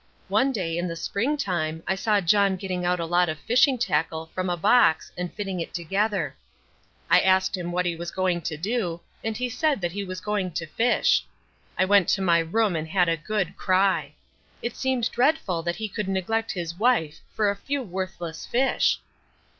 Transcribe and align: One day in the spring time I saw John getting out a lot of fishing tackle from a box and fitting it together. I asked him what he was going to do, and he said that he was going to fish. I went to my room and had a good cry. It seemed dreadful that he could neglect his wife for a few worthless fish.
One 0.29 0.51
day 0.51 0.79
in 0.79 0.87
the 0.87 0.95
spring 0.95 1.37
time 1.37 1.83
I 1.87 1.93
saw 1.93 2.21
John 2.21 2.55
getting 2.55 2.83
out 2.83 2.99
a 2.99 3.05
lot 3.05 3.29
of 3.29 3.37
fishing 3.39 3.77
tackle 3.77 4.31
from 4.33 4.49
a 4.49 4.57
box 4.57 5.11
and 5.15 5.31
fitting 5.31 5.59
it 5.59 5.75
together. 5.75 6.35
I 7.07 7.19
asked 7.19 7.55
him 7.55 7.71
what 7.71 7.85
he 7.85 7.95
was 7.95 8.09
going 8.09 8.41
to 8.41 8.57
do, 8.57 9.01
and 9.23 9.37
he 9.37 9.47
said 9.47 9.79
that 9.81 9.91
he 9.91 10.03
was 10.03 10.19
going 10.19 10.53
to 10.53 10.65
fish. 10.65 11.23
I 11.77 11.85
went 11.85 12.09
to 12.09 12.21
my 12.23 12.39
room 12.39 12.75
and 12.75 12.87
had 12.87 13.09
a 13.09 13.15
good 13.15 13.55
cry. 13.57 14.15
It 14.63 14.75
seemed 14.75 15.11
dreadful 15.11 15.61
that 15.61 15.75
he 15.75 15.87
could 15.87 16.07
neglect 16.07 16.53
his 16.53 16.73
wife 16.79 17.19
for 17.35 17.51
a 17.51 17.55
few 17.55 17.83
worthless 17.83 18.47
fish. 18.47 18.99